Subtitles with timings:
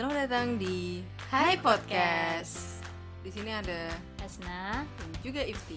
[0.00, 2.80] Selamat datang di Hai Podcast.
[3.20, 4.80] Di sini ada Hasna.
[4.88, 5.76] dan juga Ifti.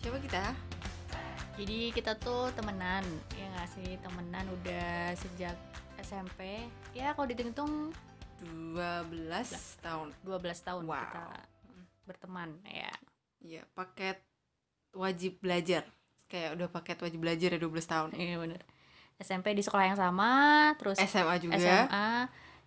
[0.00, 0.40] Siapa kita?
[1.60, 3.04] Jadi kita tuh temenan,
[3.36, 5.52] ya nggak sih temenan udah sejak
[6.00, 6.64] SMP.
[6.96, 7.92] Ya kalau dihitung
[8.40, 8.80] 12
[9.84, 10.16] tahun.
[10.24, 10.96] 12 tahun Wow.
[10.96, 11.24] kita
[12.08, 12.96] berteman ya.
[13.44, 14.24] Iya, paket
[14.96, 15.84] wajib belajar.
[16.32, 18.16] Kayak udah paket wajib belajar ya 12 tahun.
[18.16, 18.64] Iya bener.
[19.20, 20.32] SMP di sekolah yang sama,
[20.80, 21.60] terus SMA juga.
[21.60, 22.08] SMA.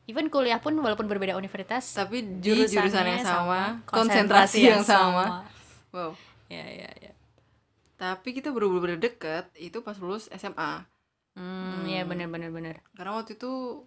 [0.06, 5.42] Even kuliah pun walaupun berbeda universitas, Tapi jurus jurusan jurusannya yang sama, konsentrasi yang sama.
[5.90, 6.14] Wow.
[6.46, 7.12] Ya ya ya.
[7.96, 10.86] Tapi kita bener-bener deket itu pas lulus SMA.
[11.34, 12.76] Hmm, ya bener bener bener.
[12.94, 13.82] Karena waktu itu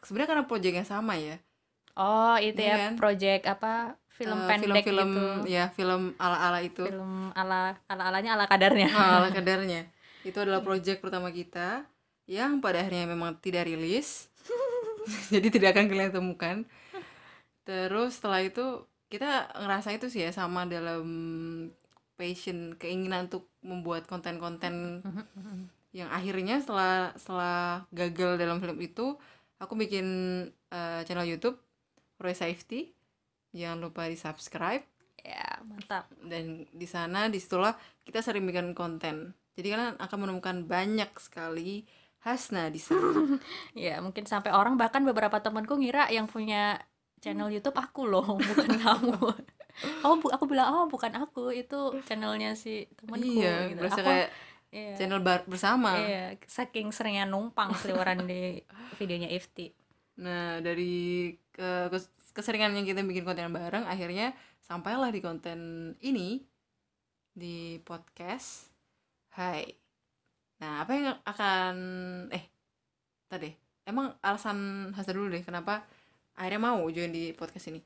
[0.00, 1.42] sebenarnya karena proyek yang sama ya.
[1.94, 2.92] Oh itu Iya ya kan?
[2.94, 3.72] project apa
[4.10, 5.50] film Eh, pendek film-film gitu.
[5.50, 6.82] ya, film ala-ala itu.
[6.82, 8.86] Film ala ala alanya ala kadarnya.
[8.88, 9.90] Ah, ala kadarnya.
[10.22, 11.82] Itu adalah proyek pertama kita
[12.24, 14.30] yang pada akhirnya memang tidak rilis.
[15.34, 16.56] Jadi tidak akan kalian temukan.
[17.64, 21.06] Terus setelah itu kita ngerasa itu sih ya sama dalam
[22.14, 25.02] passion keinginan untuk membuat konten-konten
[25.94, 29.14] yang akhirnya setelah setelah gagal dalam film itu
[29.62, 30.06] aku bikin
[30.50, 31.58] eh, channel YouTube
[32.18, 32.90] Roy Safety
[33.54, 34.82] jangan lupa di subscribe
[35.22, 36.10] ya mantap.
[36.26, 41.86] dan di sana di situlah kita sering bikin konten jadi kalian akan menemukan banyak sekali
[42.24, 43.36] Hasna di sana
[43.76, 46.80] Ya mungkin sampai orang bahkan beberapa temanku ngira yang punya
[47.20, 49.16] channel YouTube aku loh, bukan kamu.
[50.06, 53.82] Oh, bu aku bilang oh bukan aku, itu channelnya si temanku iya gitu.
[53.82, 54.28] berasa Aku- kayak
[54.70, 58.62] iya, channel bar- bersama iya, saking seringnya numpang seliweran di
[58.94, 59.74] videonya Ifti.
[60.14, 61.90] nah dari ke
[62.30, 64.30] keseringannya kita bikin konten bareng akhirnya
[64.62, 65.58] sampailah di konten
[66.06, 66.38] ini
[67.34, 68.70] di podcast
[69.34, 69.66] Hai
[70.64, 71.74] nah apa yang akan
[72.32, 72.44] eh
[73.28, 73.52] tadi
[73.84, 75.84] emang alasan Hasna dulu deh kenapa
[76.34, 77.80] akhirnya mau join di podcast ini?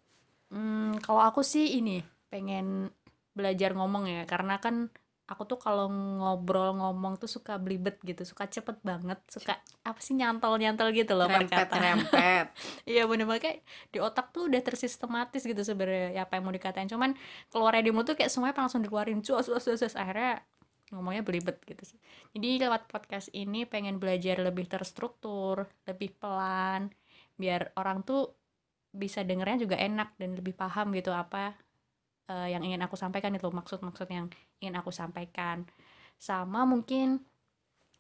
[0.48, 2.01] Hmm, kalau aku sih ini
[2.33, 2.89] pengen
[3.37, 4.89] belajar ngomong ya, karena kan
[5.28, 10.16] aku tuh kalau ngobrol ngomong tuh suka belibet gitu, suka cepet banget, suka apa sih
[10.16, 12.49] nyantol-nyantol gitu loh rempet rempet.
[12.89, 13.28] Iya bener.
[13.28, 13.59] Banget kayak
[13.93, 16.89] di otak tuh udah tersistematis gitu sebenarnya ya, apa yang mau dikatain.
[16.89, 17.12] Cuman
[17.53, 19.21] keluarnya di mulut tuh kayak semuanya langsung dikeluarin.
[19.21, 19.95] Cuas cuas cuas.
[20.00, 20.41] akhirnya
[20.93, 21.99] ngomongnya belibet gitu sih.
[22.32, 26.88] Jadi lewat podcast ini pengen belajar lebih terstruktur lebih pelan
[27.38, 28.34] biar orang tuh
[28.91, 31.54] bisa dengernya juga enak dan lebih paham gitu apa
[32.28, 34.27] eh, yang ingin aku sampaikan itu maksud-maksud yang
[34.60, 35.69] ingin aku sampaikan.
[36.19, 37.22] Sama mungkin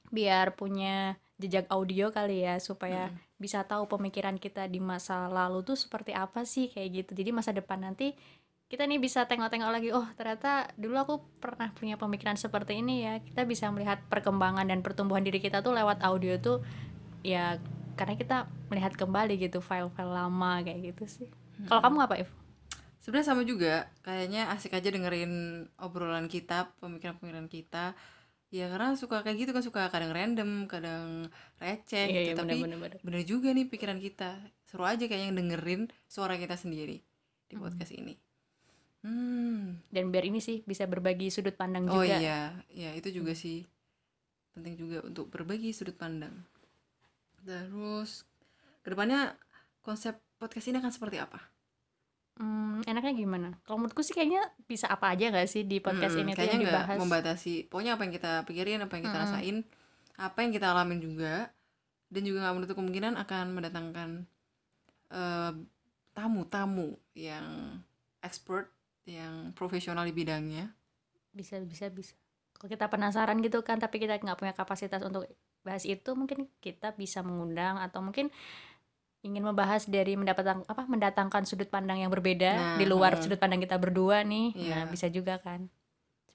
[0.08, 3.16] biar punya jejak audio kali ya supaya Mm.
[3.38, 7.10] bisa tahu pemikiran kita di masa lalu tuh seperti apa sih kayak gitu.
[7.22, 8.16] Jadi masa depan nanti
[8.68, 13.16] kita nih bisa tengok-tengok lagi oh ternyata dulu aku pernah punya pemikiran seperti ini ya.
[13.24, 16.60] Kita bisa melihat perkembangan dan pertumbuhan diri kita tuh lewat audio tuh
[17.24, 17.56] ya
[17.96, 18.36] karena kita
[18.68, 21.28] melihat kembali gitu file-file lama kayak gitu sih.
[21.64, 22.30] Kalau kamu apa If?
[23.00, 23.88] sebenarnya sama juga.
[24.04, 27.96] Kayaknya asik aja dengerin obrolan kita pemikiran-pemikiran kita.
[28.52, 32.32] Ya karena suka kayak gitu kan suka kadang random kadang receh Iya, gitu.
[32.32, 33.00] iya, tapi bener-bener.
[33.00, 33.24] bener.
[33.24, 34.44] juga nih pikiran kita.
[34.68, 37.00] Seru aja kayaknya dengerin suara kita sendiri
[37.48, 38.27] di podcast ini
[39.06, 43.32] hmm dan biar ini sih bisa berbagi sudut pandang oh juga iya ya itu juga
[43.32, 43.64] sih
[44.54, 46.34] penting juga untuk berbagi sudut pandang
[47.42, 48.26] terus
[48.82, 49.38] ke depannya
[49.80, 51.40] konsep podcast ini akan seperti apa
[52.38, 53.48] Hmm, enaknya gimana?
[53.66, 56.54] Kalau menurutku sih kayaknya bisa apa aja gak sih di podcast Mm-mm, ini tuh kayaknya
[56.54, 56.98] yang nggak dibahas?
[57.02, 59.26] membatasi pokoknya apa yang kita pikirin apa yang kita Mm-mm.
[59.34, 59.56] rasain
[60.14, 61.34] apa yang kita alamin juga
[62.14, 64.08] dan juga nggak menutup kemungkinan akan mendatangkan
[65.10, 65.52] eh,
[66.14, 67.74] tamu-tamu yang
[68.22, 68.70] expert
[69.08, 70.68] yang profesional di bidangnya
[71.32, 72.12] Bisa, bisa, bisa.
[72.58, 75.24] Kalau kita penasaran gitu kan, tapi kita nggak punya kapasitas untuk
[75.62, 78.34] bahas itu, mungkin kita bisa mengundang atau mungkin
[79.22, 83.20] ingin membahas dari mendapatkan apa mendatangkan sudut pandang yang berbeda Nah, di luar mm.
[83.22, 84.54] sudut pandang kita berdua nih.
[84.54, 84.74] Iya.
[84.74, 85.66] Nah, bisa juga kan.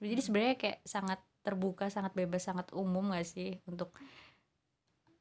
[0.00, 3.92] Jadi sebenarnya kayak sangat terbuka, sangat bebas, sangat umum gak sih untuk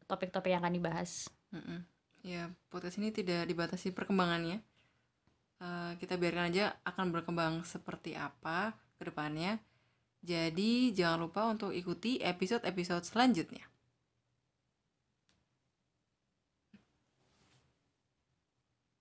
[0.08, 1.28] topik-topik yang akan dibahas.
[1.54, 1.86] Mm-mm.
[2.26, 4.64] ya podcast ini tidak dibatasi perkembangannya
[5.64, 9.64] Eh, kita biarkan aja akan berkembang seperti apa ke depannya.
[10.20, 13.73] Jadi jangan lupa untuk ikuti episode-episode selanjutnya